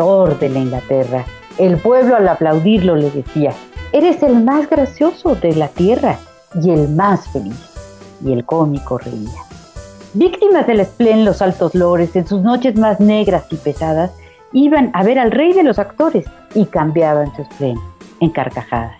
[0.00, 1.26] de la Inglaterra,
[1.58, 3.52] el pueblo al aplaudirlo le decía,
[3.92, 6.16] eres el más gracioso de la tierra
[6.54, 7.70] y el más feliz.
[8.24, 9.42] Y el cómico reía.
[10.14, 14.10] Víctimas del spleen, los altos lores, en sus noches más negras y pesadas,
[14.52, 17.78] iban a ver al rey de los actores y cambiaban su spleen
[18.20, 18.96] en carcajadas.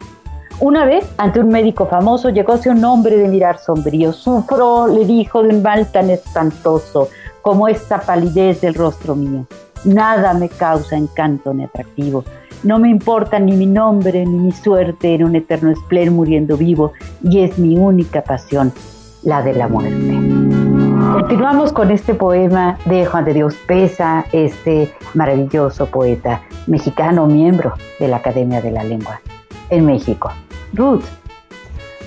[0.60, 4.12] Una vez, ante un médico famoso, llegóse un hombre de mirar sombrío.
[4.12, 7.08] Sufro, le dijo, de un mal tan espantoso
[7.42, 9.46] como esta palidez del rostro mío.
[9.84, 12.24] Nada me causa encanto ni atractivo.
[12.62, 16.92] No me importa ni mi nombre ni mi suerte en un eterno esplen muriendo vivo
[17.22, 18.72] y es mi única pasión,
[19.22, 20.20] la de la muerte.
[21.12, 28.08] Continuamos con este poema de Juan de Dios Pesa, este maravilloso poeta mexicano, miembro de
[28.08, 29.20] la Academia de la Lengua
[29.70, 30.30] en México.
[30.75, 31.04] Ruth.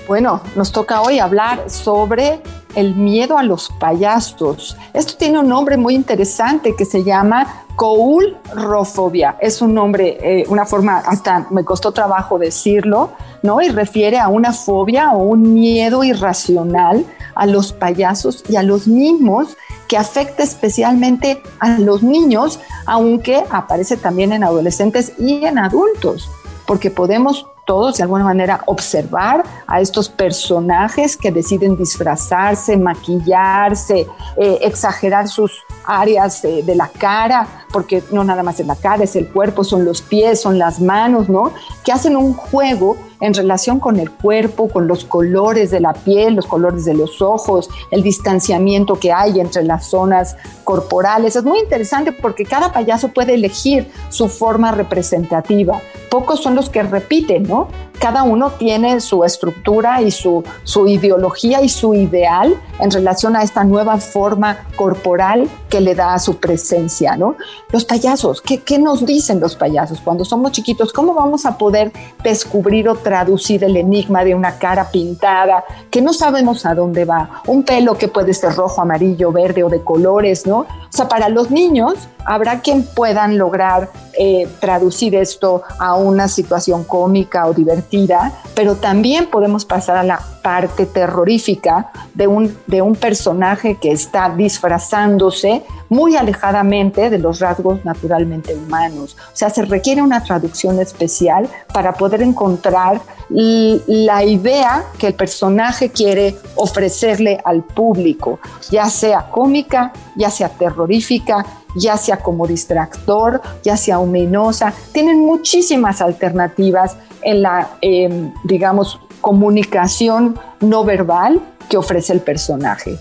[0.06, 2.40] Bueno, nos toca hoy hablar sobre
[2.74, 4.76] el miedo a los payasos.
[4.92, 9.36] Esto tiene un nombre muy interesante que se llama coulrofobia.
[9.40, 13.10] Es un nombre, eh, una forma, hasta me costó trabajo decirlo,
[13.42, 13.60] ¿no?
[13.60, 18.86] Y refiere a una fobia o un miedo irracional a los payasos y a los
[18.86, 19.56] mismos
[19.88, 26.30] que afecta especialmente a los niños, aunque aparece también en adolescentes y en adultos,
[26.66, 34.58] porque podemos todos de alguna manera observar a estos personajes que deciden disfrazarse, maquillarse, eh,
[34.62, 39.28] exagerar sus áreas de la cara, porque no nada más es la cara, es el
[39.28, 41.52] cuerpo, son los pies, son las manos, ¿no?
[41.84, 46.34] Que hacen un juego en relación con el cuerpo, con los colores de la piel,
[46.34, 51.34] los colores de los ojos, el distanciamiento que hay entre las zonas corporales.
[51.34, 55.80] Es muy interesante porque cada payaso puede elegir su forma representativa.
[56.10, 57.68] Pocos son los que repiten, ¿no?
[57.98, 63.42] Cada uno tiene su estructura y su, su ideología y su ideal en relación a
[63.42, 67.36] esta nueva forma corporal que le da a su presencia, ¿no?
[67.70, 70.92] Los payasos, ¿qué, ¿qué, nos dicen los payasos cuando somos chiquitos?
[70.92, 76.12] ¿Cómo vamos a poder descubrir o traducir el enigma de una cara pintada que no
[76.12, 77.42] sabemos a dónde va?
[77.46, 80.60] Un pelo que puede ser rojo, amarillo, verde o de colores, ¿no?
[80.60, 81.94] O sea, para los niños
[82.24, 89.26] habrá quien puedan lograr eh, traducir esto a una situación cómica o divertida, pero también
[89.26, 96.16] podemos pasar a la parte terrorífica de un, de un personaje que está disfrazándose muy
[96.16, 99.16] alejadamente de los rasgos naturalmente humanos.
[99.32, 105.90] O sea, se requiere una traducción especial para poder encontrar la idea que el personaje
[105.90, 108.38] quiere ofrecerle al público,
[108.70, 114.72] ya sea cómica, ya sea terrorífica, ya sea como distractor, ya sea ominosa.
[114.92, 122.98] Tienen muchísimas alternativas en la, em, digamos, comunicación no verbal que ofrece el personaje.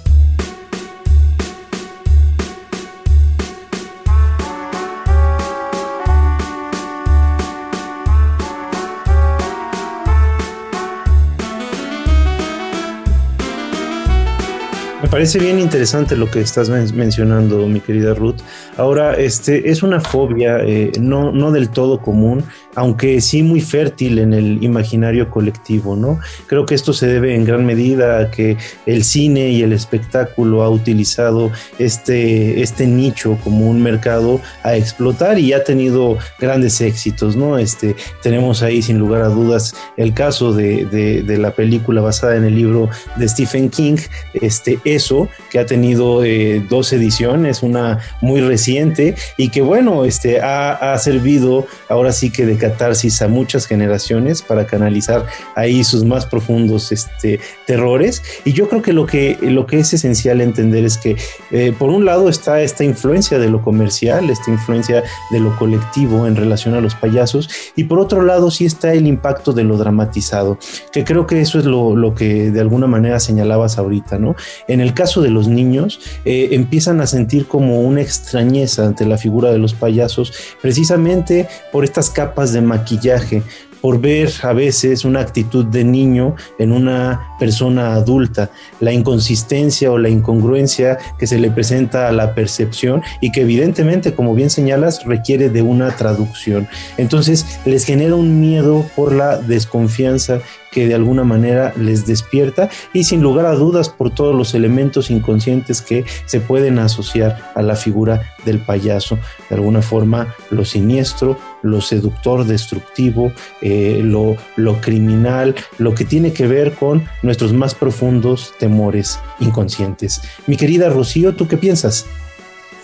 [15.09, 18.37] Parece bien interesante lo que estás mencionando, mi querida Ruth.
[18.77, 22.43] Ahora, este es una fobia eh, no, no del todo común,
[22.75, 26.19] aunque sí muy fértil en el imaginario colectivo, ¿no?
[26.47, 30.63] Creo que esto se debe en gran medida a que el cine y el espectáculo
[30.63, 37.35] ha utilizado este, este nicho como un mercado a explotar y ha tenido grandes éxitos,
[37.35, 37.57] ¿no?
[37.57, 42.35] Este, tenemos ahí sin lugar a dudas el caso de, de, de la película basada
[42.35, 43.97] en el libro de Stephen King,
[44.33, 50.41] este, eso, que ha tenido eh, dos ediciones, una muy reciente y que bueno, este,
[50.41, 55.25] ha, servido ahora sí que de catarsis a muchas generaciones para canalizar
[55.55, 58.21] ahí sus más profundos este, terrores.
[58.45, 61.17] Y yo creo que lo que, lo que es esencial entender es que
[61.51, 66.27] eh, por un lado está esta influencia de lo comercial, esta influencia de lo colectivo
[66.27, 69.77] en relación a los payasos y por otro lado sí está el impacto de lo
[69.77, 70.57] dramatizado,
[70.91, 74.35] que creo que eso es lo, lo que de alguna manera señalabas ahorita, ¿no?
[74.67, 79.17] En el caso de los niños, eh, empiezan a sentir como una extrañeza ante la
[79.17, 83.43] figura de los payasos, precisamente por estas capas de maquillaje,
[83.83, 88.49] por ver a veces una actitud de niño en una persona adulta,
[88.79, 94.13] la inconsistencia o la incongruencia que se le presenta a la percepción y que evidentemente,
[94.13, 96.65] como bien señalas, requiere de una traducción.
[96.95, 100.39] Entonces les genera un miedo por la desconfianza
[100.73, 105.11] que de alguna manera les despierta y sin lugar a dudas por todos los elementos
[105.11, 109.17] inconscientes que se pueden asociar a la figura del payaso.
[109.49, 113.31] De alguna forma lo siniestro, lo seductor, destructivo,
[113.61, 120.21] eh, lo, lo criminal, lo que tiene que ver con nuestros más profundos temores inconscientes.
[120.47, 122.05] Mi querida Rocío, ¿tú qué piensas?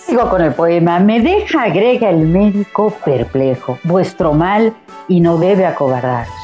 [0.05, 0.99] Sigo con el poema.
[0.99, 4.73] Me deja, agrega el médico perplejo, vuestro mal
[5.07, 6.38] y no debe acobardaros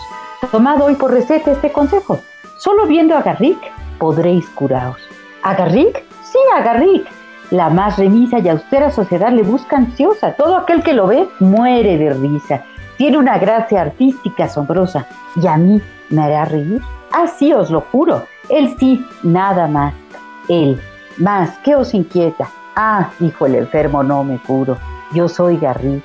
[0.51, 2.19] tomado hoy por receta este consejo.
[2.57, 3.59] Solo viendo a Garrick
[3.97, 4.97] podréis curaros.
[5.43, 6.03] ¿A Garrick?
[6.23, 7.07] Sí, a Garrick.
[7.51, 10.33] La más remisa y austera sociedad le busca ansiosa.
[10.33, 12.63] Todo aquel que lo ve muere de risa.
[12.97, 15.05] Tiene una gracia artística asombrosa.
[15.35, 16.81] ¿Y a mí me hará reír?
[17.11, 18.25] Así os lo juro.
[18.49, 19.93] Él sí, nada más.
[20.49, 20.81] Él.
[21.17, 22.49] Más, ¿qué os inquieta?
[22.75, 24.77] Ah, dijo el enfermo, no me curo.
[25.13, 26.03] Yo soy Garrick.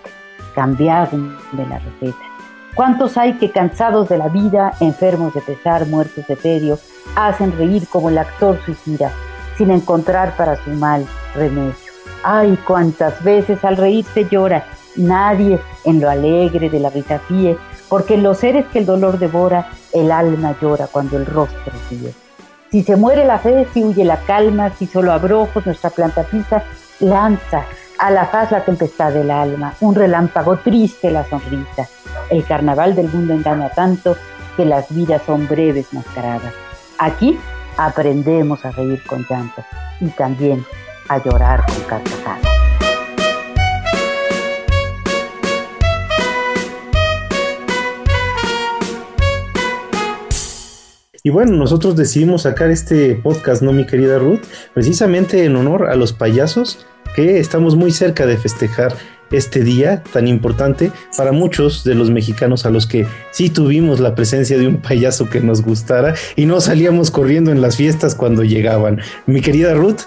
[0.54, 1.16] Cambiado
[1.52, 2.29] de la receta.
[2.74, 6.78] ¿Cuántos hay que cansados de la vida, enfermos de pesar, muertos de tedio,
[7.16, 9.10] hacen reír como el actor suicida,
[9.58, 11.74] sin encontrar para su mal remedio?
[12.22, 14.64] Ay, cuántas veces al reírse llora,
[14.96, 17.58] nadie en lo alegre de la risa fíe,
[17.88, 22.14] porque en los seres que el dolor devora, el alma llora cuando el rostro ríe.
[22.70, 26.62] Si se muere la fe, si huye la calma, si solo abrojos nuestra planta pisa,
[27.00, 27.64] lanza
[27.98, 31.88] a la faz la tempestad del alma, un relámpago triste la sonrisa.
[32.30, 34.16] El carnaval del mundo engaña tanto
[34.56, 36.54] que las vidas son breves mascaradas.
[36.96, 37.36] Aquí
[37.76, 39.64] aprendemos a reír con llanto
[40.00, 40.64] y también
[41.08, 42.46] a llorar con carcajadas.
[51.22, 54.40] Y bueno, nosotros decidimos sacar este podcast, ¿no, mi querida Ruth?
[54.72, 58.94] Precisamente en honor a los payasos que estamos muy cerca de festejar
[59.30, 64.14] este día tan importante para muchos de los mexicanos a los que sí tuvimos la
[64.14, 68.44] presencia de un payaso que nos gustara y no salíamos corriendo en las fiestas cuando
[68.44, 69.00] llegaban.
[69.26, 70.02] Mi querida Ruth.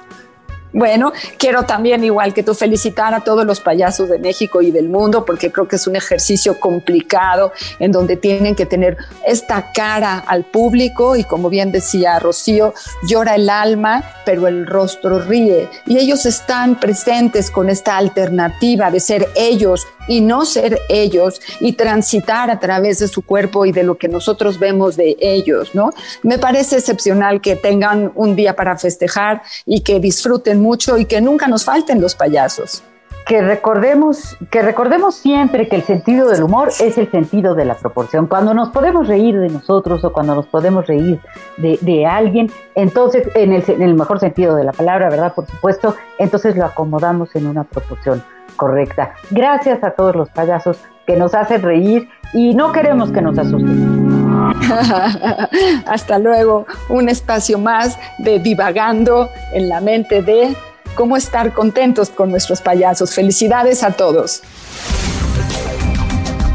[0.73, 4.89] Bueno, quiero también, igual que tú, felicitar a todos los payasos de México y del
[4.89, 10.17] mundo, porque creo que es un ejercicio complicado en donde tienen que tener esta cara
[10.17, 12.73] al público y como bien decía Rocío,
[13.07, 15.69] llora el alma, pero el rostro ríe.
[15.85, 21.73] Y ellos están presentes con esta alternativa de ser ellos y no ser ellos y
[21.73, 25.91] transitar a través de su cuerpo y de lo que nosotros vemos de ellos, ¿no?
[26.23, 31.21] Me parece excepcional que tengan un día para festejar y que disfruten mucho y que
[31.21, 32.83] nunca nos falten los payasos.
[33.27, 37.75] Que recordemos, que recordemos siempre que el sentido del humor es el sentido de la
[37.75, 38.27] proporción.
[38.27, 41.21] Cuando nos podemos reír de nosotros o cuando nos podemos reír
[41.57, 45.33] de, alguien, entonces, en el, en el mejor sentido de la palabra, ¿verdad?
[45.33, 48.21] Por supuesto, entonces lo acomodamos en una proporción
[48.57, 49.13] correcta.
[49.31, 50.77] Gracias a todos los payasos
[51.07, 54.12] que nos hacen reír y no queremos que nos asusten.
[55.85, 60.55] Hasta luego, un espacio más de divagando en la mente de
[60.95, 63.13] cómo estar contentos con nuestros payasos.
[63.13, 64.41] Felicidades a todos.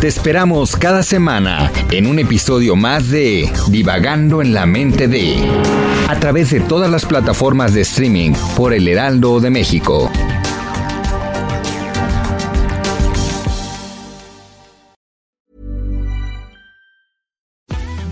[0.00, 5.36] Te esperamos cada semana en un episodio más de Divagando en la mente de,
[6.08, 10.08] a través de todas las plataformas de streaming por el Heraldo de México.